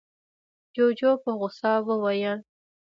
جُوجُو 0.75 1.11
په 1.23 1.31
غوسه 1.39 1.71
وويل: 1.87 2.39